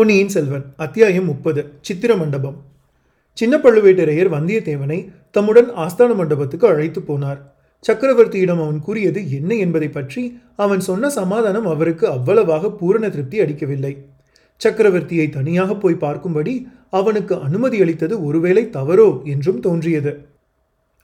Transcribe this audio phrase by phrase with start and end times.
[0.00, 2.54] பொன்னியின் செல்வன் அத்தியாயம் முப்பது சித்திர மண்டபம்.
[3.38, 4.96] சின்ன பழுவேட்டரையர் வந்தியத்தேவனை
[5.30, 7.40] தம்முடன் ஆஸ்தான மண்டபத்துக்கு அழைத்து போனார்.
[7.84, 10.22] சக்கரவர்த்தியிடம் அவன் கூறியது என்ன என்பதை பற்றி
[10.56, 13.92] அவன் சொன்ன சமாதானம் அவருக்கு அவ்வளவாக பூரண திருப்தி அளிக்கவில்லை.
[14.60, 16.54] சக்கரவர்த்தியை தனியாக போய் பார்க்கும்படி
[16.90, 20.14] அவனுக்கு அனுமதி அளித்தது ஒருவேளை தவறோ என்றும் தோன்றியது.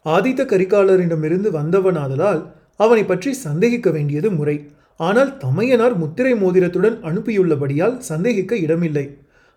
[0.06, 2.42] ஆதித்த கரிகாலரிடமிருந்து வந்தவனாதலால்
[2.76, 4.56] அவனை பற்றி சந்தேகிக்க வேண்டியது முறை.
[5.00, 9.06] ஆனால் தமையனார் முத்திரை மோதிரத்துடன் அனுப்பியுள்ளபடியால் சந்தேகிக்க இடமில்லை.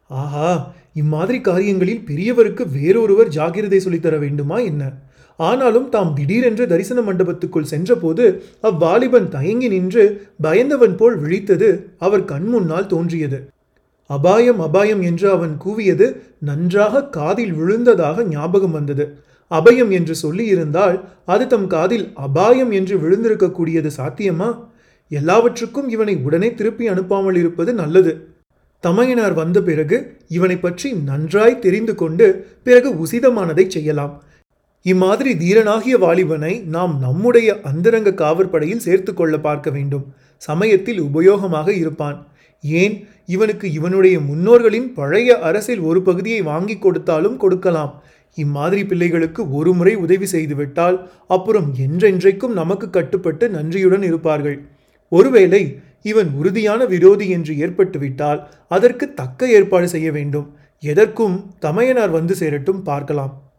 [0.09, 0.49] ஆஹா
[0.93, 4.83] இம்மாதிரி காரியங்களில் பெரியவருக்கு வேறொருவர் ஜாகிரதை சொல்லித்தர வேண்டுமா என்ன?
[5.39, 8.23] ஆனாலும் தாம் திடீரென்று தரிசன மண்டபத்துக்குள் சென்றபோது
[8.63, 10.03] அவ்வாலிபன் தயங்கி நின்று
[10.41, 13.39] பயந்தவன் போல் விழித்தது அவர் கண் முன்னால் தோன்றியது.
[14.09, 16.08] அபாயம் அபாயம் என்று அவன் கூவியது
[16.39, 19.05] நன்றாக காதில் விழுந்ததாக ஞாபகம் வந்தது.
[19.52, 24.49] அபயம் என்று சொல்லியிருந்தால் அது தம் காதில் அபாயம் என்று விழுந்திருக்கக்கூடியது சாத்தியமா?
[25.12, 28.13] எல்லாவற்றுக்கும் இவனை உடனே திருப்பி அனுப்பாமல் இருப்பது நல்லது.
[28.84, 32.27] தமையனார் வந்த பிறகு இவனை பற்றி நன்றாய் தெரிந்து கொண்டு
[32.63, 34.14] பிறகு உசிதமானதை செய்யலாம்.
[34.86, 40.06] இம்மாதிரி தீரனாகிய வாலிபனை நாம் நம்முடைய அந்தரங்க காவற்படையில் சேர்த்து கொள்ள பார்க்க வேண்டும்.
[40.42, 42.17] சமயத்தில் உபயோகமாக இருப்பான்.
[42.64, 42.95] ஏன்?
[43.26, 47.92] இவனுக்கு இவனுடைய முன்னோர்களின் பழைய அரசில் ஒரு பகுதியை வாங்கி கொடுத்தாலும் கொடுக்கலாம்.
[48.38, 54.58] இம்மாதிரி பிள்ளைகளுக்கு ஒரு முறை உதவி செய்துவிட்டால் அப்புறம் என்றென்றைக்கும் நமக்கு கட்டுப்பட்டு நன்றியுடன் இருப்பார்கள்.
[55.09, 60.55] ஒருவேளை இவன் உறுதியான விரோதி என்று ஏற்பட்டுவிட்டால் அதற்கு தக்க ஏற்பாடு செய்ய வேண்டும்.
[60.79, 63.52] எதற்கும் தமையனார் வந்து சேரட்டும் பார்க்கலாம்.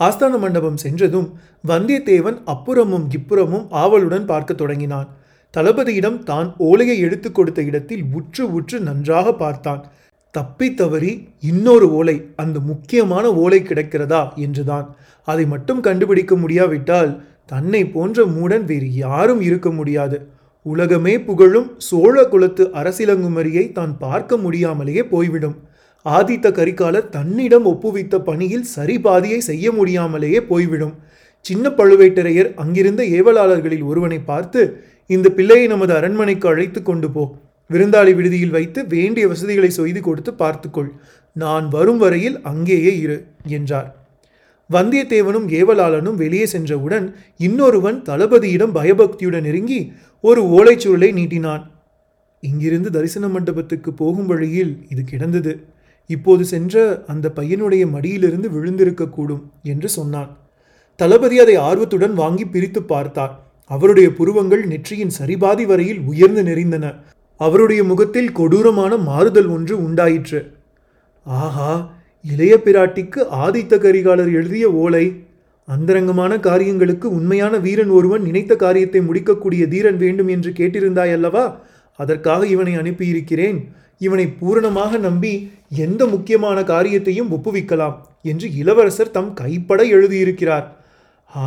[0.00, 5.08] ஆஸ்தான மண்டபம் சென்றதும் வந்தியத்தேவன் அப்புறமும் இப்புறமும் ஆவலுடன் பார்க்கத் தொடங்கினான்.
[5.56, 9.92] தளபதியிடம் தான் ஓலையை எடுத்துக் கொடுத்த இடத்தில் உற்று உற்று நன்றாக பார்த்தான்.
[10.30, 14.34] தப்பி தவறி இன்னொரு ஓலை அந்த முக்கியமான ஓலை கிடைக்கிறதா?
[14.34, 14.96] என்றுதான்.
[15.24, 20.28] அதை மட்டும் கண்டுபிடிக்க முடியாவிட்டால் தன்னை போன்ற மூடன் வேறு யாரும் இருக்க முடியாது.
[20.66, 25.56] உலகமே புகழும் சோழ குலத்து அரசிலங்குமரியை தான் பார்க்க முடியாமலேயே போய்விடும்.
[26.06, 30.94] ஆதித்த கரிகாலர் தன்னிடம் ஒப்புவித்த பணியில் சரிபாதியை செய்ய முடியாமலேயே போய்விடும்.
[31.44, 34.62] சின்ன பழுவேட்டரையர் அங்கிருந்த ஏவலாளர்களில் ஒருவனை பார்த்து
[35.10, 37.24] இந்த பிள்ளையை நமது அரண்மனைக்கு அழைத்து கொண்டு போ.
[37.70, 40.90] விருந்தாளி விடுதியில் வைத்து வேண்டிய வசதிகளை செய்து கொடுத்து பார்த்துக்கொள்.
[41.36, 43.18] நான் வரும் வரையில் அங்கேயே இரு
[43.48, 43.88] என்றார்.
[44.72, 51.70] வந்தியத்தேவனும் ஏவலாளனும் வெளியே சென்றவுடன் இன்னொருவன் தளபதியிடம் பயபக்தியுடன் நெருங்கி ஒரு ஓலைச்சுருளை நீட்டினான்.
[52.40, 55.66] இங்கிருந்து தரிசன மண்டபத்துக்கு போகும் வழியில் இது கிடந்தது.
[56.06, 60.36] இப்போது சென்ற அந்த பையனுடைய மடியிலிருந்து விழுந்திருக்கக்கூடும் என்று சொன்னான்.
[60.96, 63.44] தளபதி அதை ஆர்வத்துடன் வாங்கி பிரித்து பார்த்தார்.
[63.66, 66.94] அவருடைய புருவங்கள் நெற்றியின் சரிபாதி வரையில் உயர்ந்து நெறிந்தன
[67.40, 70.52] அவருடைய முகத்தில் கொடூரமான மாறுதல் ஒன்று உண்டாயிற்று.
[71.24, 71.95] ஆஹா!
[72.32, 75.04] இளைய பிராட்டிக்கு ஆதித்த கரிகாலர் எழுதிய ஓலை
[75.68, 81.44] அந்தரங்கமான காரியங்களுக்கு உண்மையான வீரன் ஒருவன் நினைத்த காரியத்தை முடிக்கக்கூடிய தீரன் வேண்டும் என்று கேட்டிருந்தாய் அல்லவா
[81.98, 83.58] அதற்காக இவனை அனுப்பியிருக்கிறேன்.
[83.98, 85.32] இவனை பூரணமாக நம்பி
[85.84, 90.66] எந்த முக்கியமான காரியத்தையும் ஒப்புவிக்கலாம் என்று இளவரசர் தம் கைப்பட எழுதியிருக்கிறார்.
[91.28, 91.42] ஆ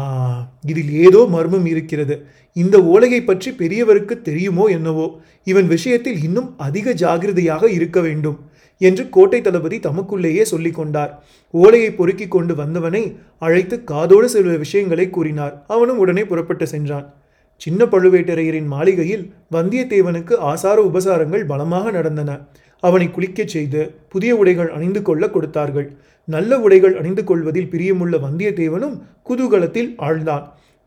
[0.65, 2.15] இதில் ஏதோ மர்மம் இருக்கிறது.
[2.55, 5.07] இந்த ஓலையை பற்றி பெரியவருக்கு தெரியுமோ என்னவோ?
[5.43, 8.37] இவன் விஷயத்தில் இன்னும் அதிக ஜாகிரதையாக இருக்க வேண்டும்.
[8.79, 11.23] என்று கோட்டை தளபதி தமக்குள்ளேயே சொல்லிக் கொண்டார்.
[11.51, 15.63] ஓலையை பொறுக்கி கொண்டு வந்தவனை அழைத்து காதோடு சில விஷயங்களை கூறினார்.
[15.67, 17.13] அவனும் உடனே புறப்பட்டு சென்றான்.
[17.57, 22.39] சின்ன பழுவேட்டரையரின் மாளிகையில் வந்தியத்தேவனுக்கு ஆசார உபசாரங்கள் பலமாக நடந்தன.
[22.79, 25.91] அவனை குளிக்கச் செய்து புதிய உடைகள் அணிந்து கொள்ள கொடுத்தார்கள்.
[26.25, 28.95] நல்ல உடைகள் அணிந்து கொள்வதில் பிரியமுள்ள வந்தியத்தேவனும்
[29.29, 30.45] குதூகலத்தில் ஆழ்ந்தான்.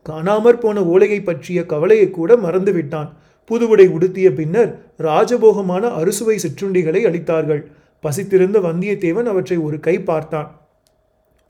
[0.09, 3.09] காணாமற் போன ஓலையை பற்றிய கவலையை கூட மறந்துவிட்டான்.
[3.45, 7.63] புது உடை உடுத்திய பின்னர் ராஜபோகமான அறுசுவை சிற்றுண்டிகளை அளித்தார்கள்.
[8.03, 10.49] பசித்திருந்த வந்தியத்தேவன் அவற்றை ஒரு கை பார்த்தான்.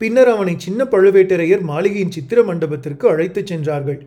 [0.00, 4.00] பின்னர் அவனை சின்ன பழுவேட்டரையர் மாளிகையின் சித்திர மண்டபத்திற்கு அழைத்துச் சென்றார்கள்.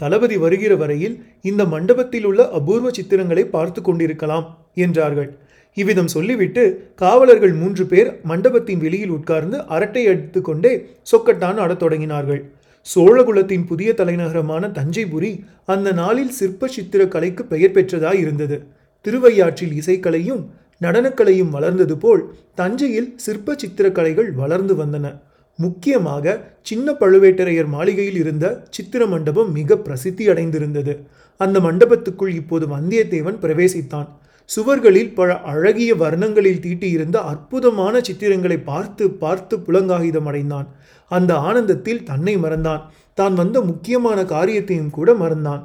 [0.00, 5.30] தளபதி வருகிற வரையில் இந்த மண்டபத்தில் உள்ள அபூர்வ சித்திரங்களை பார்த்து கொண்டிருக்கலாம் என்றார்கள்.
[5.76, 6.62] இவ்விதம் சொல்லிவிட்டு
[6.94, 10.72] காவலர்கள் மூன்று பேர் மண்டபத்தின் வெளியில் உட்கார்ந்து அரட்டை அடித்துக்கொண்டே
[11.12, 12.42] சொக்கட்டான் ஆடத் தொடங்கினார்கள்.
[12.86, 15.32] சோழகுலத்தின் புதிய தலைநகரமான தஞ்சைபுரி
[15.64, 18.58] அந்த நாளில் சிற்ப சித்திர கலைக்கு பெயர் பெற்றதாய் இருந்தது.
[19.04, 20.42] திருவையாற்றில் இசைக்கலையும்
[20.80, 22.22] நடனக்கலையும் வளர்ந்தது போல்
[22.54, 25.20] தஞ்சையில் சிற்ப சித்திரக்கலைகள் வளர்ந்து வந்தன.
[25.58, 30.94] முக்கியமாக சின்ன பழுவேட்டரையர் மாளிகையில் இருந்த சித்திர மண்டபம் மிக பிரசித்தி அடைந்திருந்தது.
[31.36, 34.08] அந்த மண்டபத்துக்குள் இப்போது வந்தியத்தேவன் பிரவேசித்தான்.
[34.56, 40.68] சுவர்களில் பல அழகிய வர்ணங்களில் தீட்டியிருந்த அற்புதமான சித்திரங்களை பார்த்து பார்த்து புலங்காகிதம் அடைந்தான்.
[41.10, 42.82] அந்த ஆனந்தத்தில் தன்னை மறந்தான்.
[43.14, 45.62] தான் வந்த முக்கியமான காரியத்தையும் கூட மறந்தான்.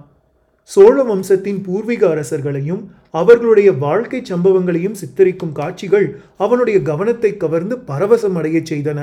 [0.73, 2.81] சோழ வம்சத்தின் பூர்வீக அரசர்களையும்
[3.19, 6.05] அவர்களுடைய வாழ்க்கை சம்பவங்களையும் சித்தரிக்கும் காட்சிகள்
[6.37, 8.99] அவனுடைய கவனத்தை கவர்ந்து பரவசம் அடையச் செய்தன.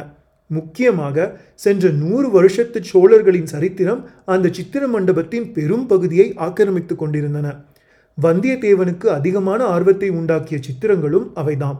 [0.51, 1.27] முக்கியமாக
[1.65, 4.01] சென்ற நூறு வருஷத்து சோழர்களின் சரித்திரம்
[4.35, 7.47] அந்த சித்திர மண்டபத்தின் பெரும் பகுதியை ஆக்கிரமித்துக் கொண்டிருந்தன.
[8.19, 11.79] வந்தியத்தேவனுக்கு அதிகமான ஆர்வத்தை உண்டாக்கிய சித்திரங்களும் அவைதாம்.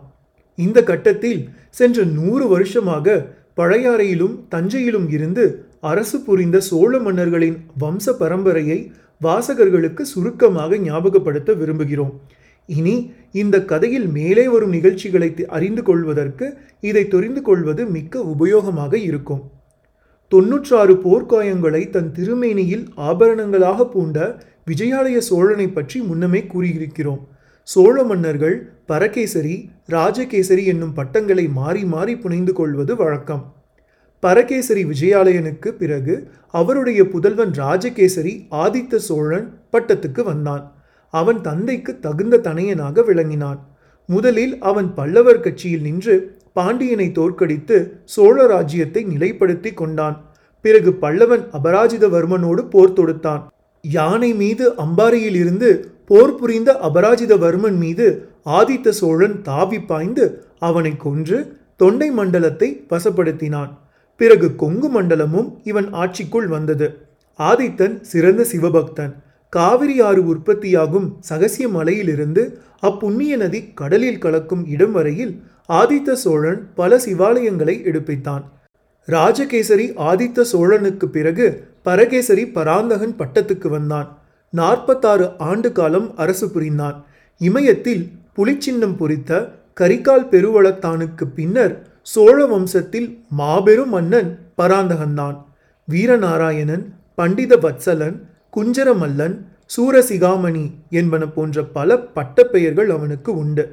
[0.59, 1.41] இந்த கட்டத்தில்
[1.79, 3.17] சென்ற நூறு வருஷமாக
[3.57, 5.45] பழையாறையிலும் தஞ்சையிலும் இருந்து
[5.91, 8.79] அரசு புரிந்த சோழ மன்னர்களின் வம்ச பரம்பரையை
[9.21, 12.13] வாசகர்களுக்கு சுருக்கமாக ஞாபகப்படுத்த விரும்புகிறோம்.
[12.69, 12.97] இனி
[13.33, 16.47] இந்த கதையில் மேலே வரும் நிகழ்ச்சிகளை அறிந்து கொள்வதற்கு
[16.81, 19.43] இதை தெரிந்து கொள்வது மிக்க உபயோகமாக இருக்கும்.
[20.33, 24.19] தொன்னூற்றாறு போர்க்காயங்களை தன் திருமேனியில் ஆபரணங்களாக பூண்ட
[24.71, 27.21] விஜயாலய சோழனை பற்றி முன்னமே கூறியிருக்கிறோம்.
[27.69, 28.57] சோழ மன்னர்கள்
[28.87, 29.57] பரகேசரி
[29.95, 33.43] ராஜகேசரி என்னும் பட்டங்களை மாறி மாறி புனைந்து கொள்வது வழக்கம்.
[34.23, 36.15] பரகேசரி விஜயாலயனுக்கு பிறகு
[36.51, 38.33] அவருடைய புதல்வன் ராஜகேசரி
[38.63, 40.65] ஆதித்த சோழன் பட்டத்துக்கு வந்தான்.
[41.15, 43.61] அவன் தந்தைக்கு தகுந்த தனையனாக விளங்கினான்.
[44.09, 46.15] முதலில் அவன் பல்லவர் கட்சியில் நின்று
[46.53, 50.17] பாண்டியனை தோற்கடித்து சோழ ராஜ்யத்தை நிலைப்படுத்தி கொண்டான்.
[50.65, 53.43] பிறகு பல்லவன் அபராஜிதவர்மனோடு போர் தொடுத்தான்.
[53.85, 55.71] யானை மீது அம்பாரியில் இருந்து
[56.05, 58.07] போர் புரிந்த அபராஜிதவர்மன் மீது
[58.59, 60.25] ஆதித்த சோழன் தாவி பாய்ந்து
[60.59, 61.39] அவனை கொன்று
[61.77, 63.73] தொண்டை மண்டலத்தை வசப்படுத்தினான்.
[64.21, 66.99] பிறகு கொங்கு மண்டலமும் இவன் ஆட்சிக்குள் வந்தது.
[67.39, 69.13] ஆதித்தன் சிறந்த சிவபக்தன்.
[69.49, 77.75] காவிரி ஆறு உற்பத்தியாகும் சகசிய மலையிலிருந்து அப்புண்ணிய நதி கடலில் கலக்கும் இடம் வரையில் ஆதித்த சோழன் பல சிவாலயங்களை
[77.85, 78.45] எடுப்பித்தான்.
[79.07, 84.19] ராஜகேசரி ஆதித்த சோழனுக்கு பிறகு பரகேசரி பராந்தகன் பட்டத்துக்கு வந்தான்.
[84.51, 87.07] நாற்பத்தாறு ஆண்டு காலம் அரசு புரிந்தான்.
[87.39, 94.29] இமயத்தில் புலிச்சின்னம் பொறித்த கரிகால் பெருவளத்தானுக்கு பின்னர் சோழ வம்சத்தில் மாபெரும் மன்னன்
[94.59, 95.37] பராந்தகன்தான்.
[95.89, 96.85] வீரநாராயணன்
[97.15, 98.17] பண்டித வத்சலன்
[98.57, 99.35] குஞ்சரமல்லன்
[99.77, 103.65] சூரசிகாமணி என்பன போன்ற பல பட்டப்பெயர்கள் அவனுக்கு உண்டு.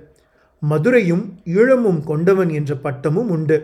[0.59, 3.57] மதுரையும் ஈழமும் கொண்டவன் என்ற பட்டமும் உண்டு.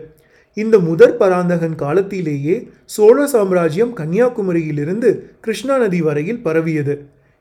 [0.54, 5.10] இந்த முதற் பராந்தகன் காலத்திலேயே சோழ சாம்ராஜ்யம் கன்னியாகுமரியிலிருந்து
[5.40, 6.94] கிருஷ்ணா நதி வரையில் பரவியது.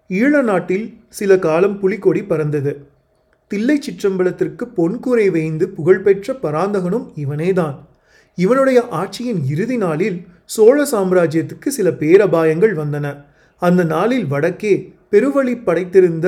[0.10, 2.72] ஈழ நாட்டில் சில காலம் புலிக்கொடி பறந்தது.
[3.52, 7.76] தில்லை சிற்றம்பலத்திற்கு பொன்கூரை வேய்ந்து புகழ்பெற்ற பராந்தகனும் இவனேதான்.
[8.38, 13.08] இவனுடைய ஆட்சியின் இறுதி நாளில் சோழ சாம்ராஜ்யத்துக்கு சில பேரபாயங்கள் வந்தன.
[13.62, 14.74] அந்த நாளில் வடக்கே
[15.12, 16.28] பெருவழி படைத்திருந்த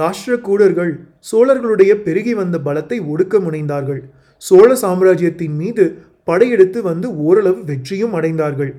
[0.00, 0.92] ராஷ்டிரகூடர்கள்
[1.30, 4.02] சோழர்களுடைய பெருகி வந்த பலத்தை ஒடுக்க முனைந்தார்கள்.
[4.42, 5.84] சோழ சாம்ராஜ்யத்தின் மீது
[6.28, 8.72] படையெடுத்து வந்து ஓரளவு வெற்றியும் அடைந்தார்கள்.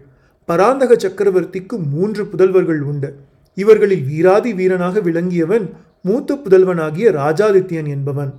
[0.50, 3.10] பராந்தக சக்கரவர்த்திக்கு மூன்று புதல்வர்கள் உண்டு.
[3.58, 5.66] இவர்களில் வீராதி வீரனாக விளங்கியவன்
[6.02, 8.32] மூத்த புதல்வனாகிய ராஜாதித்யன் என்பவன்.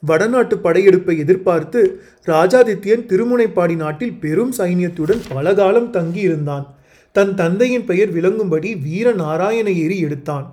[0.00, 6.66] வடநாட்டு படையெடுப்பை எதிர்பார்த்து ராஜாதித்யன் திருமுனைப்பாடி நாட்டில் பெரும் சைனியத்துடன் பலகாலம் தங்கியிருந்தான்.
[7.12, 10.46] தன் தந்தையின் பெயர் விளங்கும்படி வீர நாராயண ஏரி எடுத்தான்.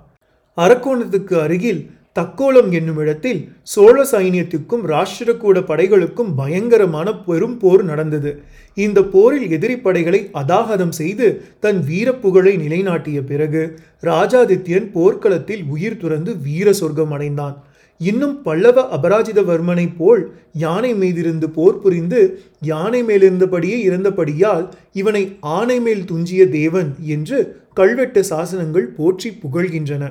[0.56, 3.40] அரக்கோணத்துக்கு அருகில் தக்கோலம் என்னும் இடத்தில்
[3.72, 8.30] சோழ சைனியத்துக்கும் ராஷ்டிரகூட படைகளுக்கும் பயங்கரமான பெரும் போர் நடந்தது.
[8.76, 11.26] இந்த போரில் எதிரி படைகளை அதாகதம் செய்து
[11.64, 13.62] தன் வீரப்புகழை நிலைநாட்டிய பிறகு
[14.02, 17.56] ராஜாதித்யன் போர்க்களத்தில் உயிர் துறந்து வீர சொர்க்கம் அடைந்தான்.
[18.00, 20.22] இன்னும் பல்லவ அபராஜிதவர்மனைப் போல்
[20.64, 22.20] யானை மீதிருந்து போர் புரிந்து
[22.70, 24.66] யானை மேலிருந்தபடியே இறந்தபடியால்
[25.00, 25.22] இவனை
[25.56, 27.38] ஆனை மேல் துஞ்சிய தேவன் என்று
[27.72, 30.06] கல்வெட்டு சாசனங்கள் போற்றி புகழ்கின்றன.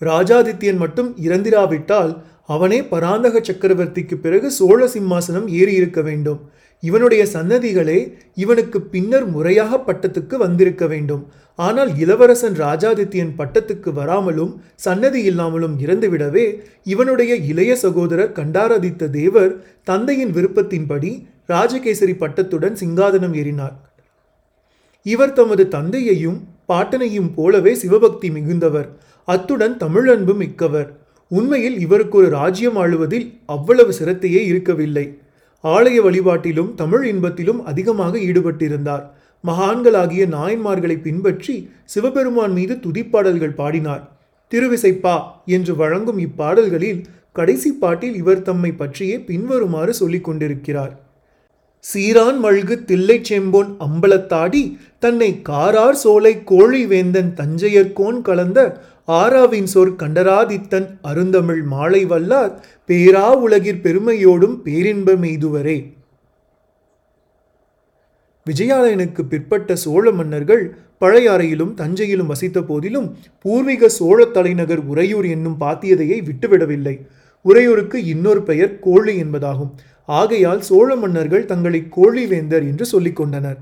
[0.00, 2.12] ராஜாதித்யன் மட்டும் இறந்திராவிட்டால்
[2.46, 6.40] அவனே பராந்தக சக்கரவர்த்திக்கு பிறகு சோழ சிம்மாசனம் ஏறியிருக்க வேண்டும்.
[6.82, 7.98] இவனுடைய சன்னதிகளே
[8.34, 11.22] இவனுக்கு பின்னர் முறையாக பட்டத்துக்கு வந்திருக்க வேண்டும்.
[11.58, 16.46] ஆனால் இளவரசன் ராஜாதித்யன் பட்டத்துக்கு வராமலும் சன்னதி இல்லாமலும் இறந்துவிடவே
[16.82, 19.52] இவனுடைய இளைய சகோதரர் கண்டாராதித்த தேவர்
[19.82, 21.10] தந்தையின் விருப்பத்தின்படி
[21.46, 23.76] ராஜகேசரி பட்டத்துடன் சிங்காதனம் ஏறினார்.
[25.06, 26.38] இவர் தமது தந்தையையும்
[26.68, 28.88] பாட்டனையும் போலவே சிவபக்தி மிகுந்தவர்.
[29.28, 30.90] அத்துடன் தமிழன்பு மிக்கவர்.
[31.30, 35.06] உண்மையில் இவருக்கு ஒரு ராஜ்யம் ஆளுவதில் அவ்வளவு சிரத்தையே இருக்கவில்லை.
[35.64, 39.04] ஆலய வழிபாட்டிலும் தமிழ் இன்பத்திலும் அதிகமாக ஈடுபட்டிருந்தார்.
[39.44, 41.54] மகான்களாகிய நாயன்மார்களை பின்பற்றி
[41.84, 44.02] சிவபெருமான் மீது துதிப்பாடல்கள் பாடினார்.
[44.52, 47.00] திருவிசைப்பா என்று வழங்கும் இப்பாடல்களில்
[47.32, 50.94] கடைசி பாட்டில் இவர் தம்மை பற்றியே பின்வருமாறு சொல்லிக் கொண்டிருக்கிறார்
[51.84, 54.62] சீரான் மல்கு தில்லை செம்போன் அம்பலத்தாடி
[54.98, 58.58] தன்னை காரார் சோலை கோழி வேந்தன் தஞ்சையர்கோன் கலந்த
[59.08, 62.52] ஆராவின் சொற் கண்டராதித்தன் அருந்தமிழ் மாலை வல்லார்
[62.88, 65.78] பேரா உலகிற் பெருமையோடும் பேரின்ப மெய்துவரே.
[68.46, 70.64] விஜயாலயனுக்கு பிற்பட்ட சோழ மன்னர்கள்
[71.00, 73.08] பழையாறையிலும் தஞ்சையிலும் வசித்த போதிலும்
[73.42, 76.96] பூர்வீக சோழ தலைநகர் உறையூர் என்னும் பாத்தியதையை விட்டுவிடவில்லை.
[77.44, 79.72] உறையூருக்கு இன்னொரு பெயர் கோழி என்பதாகும்.
[80.08, 83.58] ஆகையால் சோழ மன்னர்கள் தங்களை கோழிவேந்தர் என்று சொல்லிக் கொண்டனர்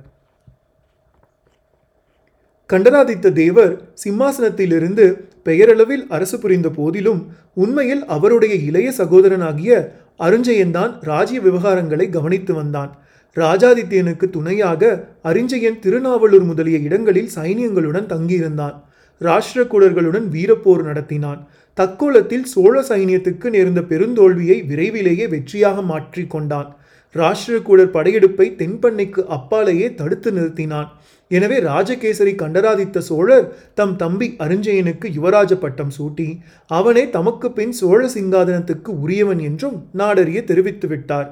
[2.71, 3.75] கண்டராதித்த தேவர்
[4.05, 5.05] சிம்மாசனத்திலிருந்து
[5.43, 7.21] பெயரளவில் அரசு புரிந்த போதிலும்
[7.55, 9.73] உண்மையில் அவருடைய இளைய சகோதரனாகிய
[10.19, 12.91] அருஞ்சயன்தான் ராஜ்ய விவகாரங்களை கவனித்து வந்தான்.
[13.37, 14.83] ராஜாதித்யனுக்கு துணையாக
[15.25, 18.77] அரிஞ்சயன் திருநாவலூர் முதலிய இடங்களில் சைனியங்களுடன் தங்கியிருந்தான்.
[19.21, 21.41] ராஷ்டிரகூடர்களுடன் வீரப்போர் நடத்தினான்.
[21.79, 26.69] தக்கோலத்தில் சோழ சைனியத்துக்கு நேர்ந்த பெருந்தோல்வியை விரைவிலேயே வெற்றியாக மாற்றிக்கொண்டான்
[27.15, 30.89] ராஷ்டிரகூடர் படையெடுப்பை தென்பண்ணைக்கு அப்பாலேயே தடுத்து நிறுத்தினான்.
[31.31, 36.29] எனவே ராஜகேசரி கண்டராதித்த சோழர் தம் தம்பி அரிஞ்சயனுக்கு யுவராஜ பட்டம் சூட்டி
[36.71, 41.29] அவனே தமக்கு பின் சோழ சிங்காதனத்துக்கு உரியவன் என்றும் நாடறிய தெரிவித்து விட்டார்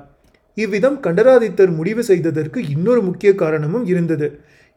[0.57, 4.29] இவ்விதம் கண்டராதித்தர் முடிவு செய்ததற்கு இன்னொரு முக்கிய காரணமும் இருந்தது.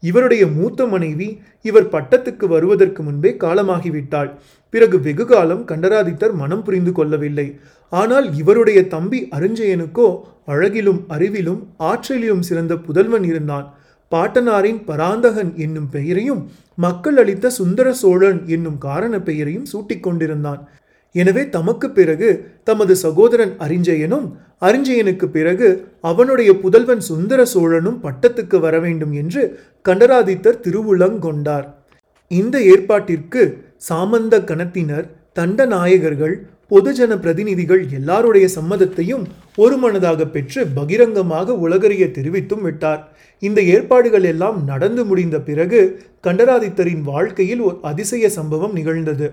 [0.04, 1.28] இவருடைய மூத்த மனைவி
[1.70, 4.30] இவர் பட்டத்துக்கு வருவதற்கு முன்பே காலமாகிவிட்டாள்.
[4.74, 7.48] பிறகு வெகு காலம் கண்டராதித்தர் மனம் புரிந்து கொள்ளவில்லை.
[7.92, 10.08] ஆனால் இவருடைய தம்பி அரிஞ்சயனுக்கோ
[10.54, 13.68] அழகிலும் அறிவிலும் ஆற்றலிலும் சிறந்த புதல்வன் இருந்தான்.
[14.12, 16.42] பாட்டனாரின் பராந்தகன் என்னும் பெயரையும்
[16.86, 20.62] மக்கள் அளித்த சுந்தர சோழன் என்னும் காரண பெயரையும் சூட்டிக் கொண்டிருந்தான்.
[21.16, 22.30] எனவே தமக்கு பிறகு
[22.70, 24.28] தமது சகோதரன் அரிஞ்சயனும்
[24.62, 25.68] அரிஞ்சயனுக்கு பிறகு
[26.02, 29.42] அவனுடைய புதல்வன் சுந்தர சோழனும் பட்டத்துக்கு வர வேண்டும் என்று
[29.86, 31.68] கண்டராதித்தர் திருவுளங்கொண்டார்
[32.32, 33.42] இந்த ஏற்பாட்டிற்கு
[33.90, 36.36] சாமந்த கணத்தினர் தண்ட நாயகர்கள்
[36.72, 39.24] பொதுஜன பிரதிநிதிகள் எல்லாருடைய சம்மதத்தையும்
[39.56, 43.02] ஒருமனதாக பெற்று பகிரங்கமாக உலகறிய தெரிவித்தும் விட்டார்.
[43.44, 45.80] இந்த ஏற்பாடுகள் எல்லாம் நடந்து முடிந்த பிறகு
[46.28, 49.28] கண்டராதித்தரின் வாழ்க்கையில் ஒரு அதிசய சம்பவம் நிகழ்ந்தது.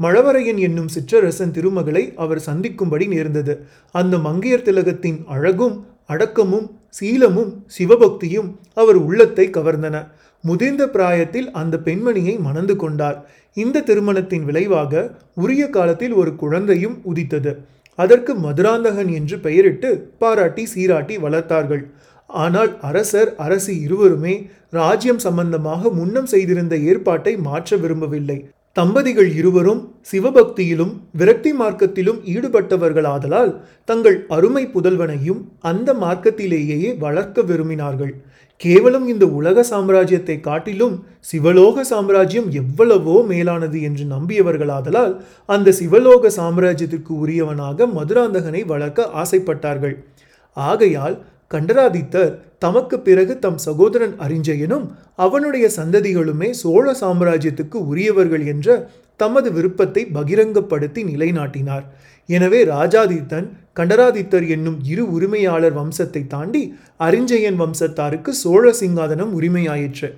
[0.00, 3.54] மழவரையன் என்னும் சிற்றரசன் திருமகளை அவர் சந்திக்கும்படி நேர்ந்தது.
[3.94, 5.76] அந்த மங்கையர் திலகத்தின் அழகும்
[6.08, 9.96] அடக்கமும் சீலமும் சிவபக்தியும் அவர் உள்ளத்தை கவர்ந்தன.
[10.44, 13.18] முதிர்ந்த பிராயத்தில் அந்த பெண்மணியை மணந்து கொண்டார்.
[13.56, 15.02] இந்த திருமணத்தின் விளைவாக
[15.42, 17.52] உரிய காலத்தில் ஒரு குழந்தையும் உதித்தது.
[17.98, 19.88] அதற்கு மதுராந்தகன் என்று பெயரிட்டு
[20.18, 21.82] பாராட்டி சீராட்டி வளர்த்தார்கள்.
[22.30, 24.34] ஆனால் அரசர் அரசி இருவருமே
[24.78, 28.38] ராஜ்யம் சம்பந்தமாக முன்னம் செய்திருந்த ஏற்பாட்டை மாற்ற விரும்பவில்லை.
[28.76, 33.50] தம்பதிகள் இருவரும் சிவபக்தியிலும் விரக்தி மார்க்கத்திலும் ஈடுபட்டவர்களாதலால்
[33.84, 38.12] தங்கள் அருமை புதல்வனையும் அந்த மார்க்கத்திலேயே வளர்க்க விரும்பினார்கள்.
[38.60, 40.94] கேவலம் இந்த உலக சாம்ராஜ்யத்தை காட்டிலும்
[41.30, 45.14] சிவலோக சாம்ராஜ்யம் எவ்வளவோ மேலானது என்று நம்பியவர்களாதலால்
[45.48, 49.96] அந்த சிவலோக சாம்ராஜ்யத்திற்கு உரியவனாக மதுராந்தகனை வளர்க்க ஆசைப்பட்டார்கள்.
[50.56, 51.16] ஆகையால்
[51.50, 52.32] கண்டராதித்தர்
[52.64, 54.84] தமக்கு பிறகு தம் சகோதரன் அரிஞ்சயனும்
[55.24, 58.76] அவனுடைய சந்ததிகளுமே சோழ சாம்ராஜ்யத்துக்கு உரியவர்கள் என்ற
[59.20, 61.84] தமது விருப்பத்தை பகிரங்கப்படுத்தி நிலைநாட்டினார்.
[62.28, 66.62] எனவே ராஜாதித்தன் கண்டராதித்தர் என்னும் இரு உரிமையாளர் வம்சத்தை தாண்டி
[67.06, 70.10] அறிஞ்சயன் வம்சத்தாருக்கு சோழ சிங்காதனம் உரிமையாயிற்று.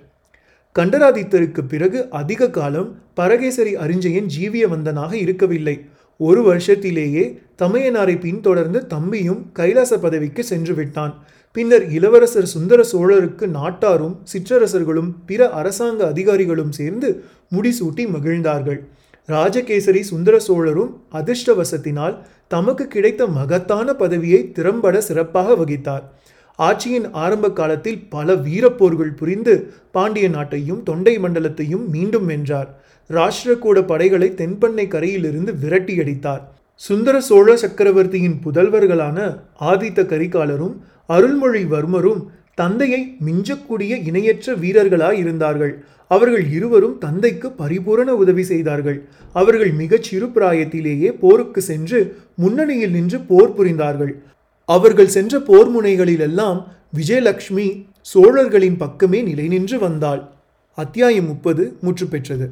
[0.76, 5.76] கண்டராதித்தருக்கு பிறகு அதிக காலம் பரகேசரி அறிஞ்சயன் ஜீவிய வந்தனாக இருக்கவில்லை.
[6.26, 7.24] ஒரு வருஷத்திலேயே
[7.62, 11.14] தமையனாரை பின்தொடர்ந்து தம்பியும் கைலாச பதவிக்கு சென்று விட்டான்.
[11.52, 17.08] பின்னர் இளவரசர் சுந்தர சோழருக்கு நாட்டாரும் சிற்றரசர்களும் பிற அரசாங்க அதிகாரிகளும் சேர்ந்து
[17.54, 18.80] முடிசூட்டி மகிழ்ந்தார்கள்.
[19.28, 22.16] ராஜகேசரி சுந்தர சோழரும் அதிர்ஷ்டவசத்தினால்
[22.48, 26.04] தமக்கு கிடைத்த மகத்தான பதவியை திறம்பட சிறப்பாக வகித்தார்.
[26.58, 29.54] ஆட்சியின் ஆரம்ப காலத்தில் பல வீரப்போர்கள் புரிந்து
[29.90, 32.70] பாண்டிய நாட்டையும் தொண்டை மண்டலத்தையும் மீண்டும் வென்றார்.
[33.10, 36.40] ராஷ்டிரகூட படைகளை தென்பண்ணை கரையிலிருந்து விரட்டியடித்தார்.
[36.74, 39.18] சுந்தர சோழ சக்கரவர்த்தியின் புதல்வர்களான
[39.60, 40.74] ஆதித்த கரிகாலரும்
[41.08, 42.22] அருள்மொழிவர்மரும்
[42.54, 49.08] தந்தையை மிஞ்சக்கூடிய இணையற்ற வீரர்களாய் இருந்தார்கள் அவர்கள் இருவரும் தந்தைக்கு பரிபூரண உதவி செய்தார்கள்.
[49.32, 54.12] அவர்கள் மிகச் சிறு பிராயத்திலேயே போருக்கு சென்று முன்னணியில் நின்று போர் புரிந்தார்கள்.
[54.64, 56.64] அவர்கள் சென்ற போர் முனைகளிலெல்லாம்
[56.96, 60.28] விஜயலட்சுமி சோழர்களின் பக்கமே நிலை நின்று வந்தாள்.
[60.74, 62.50] அத்தியாயம் முப்பது முற்று பெற்றது.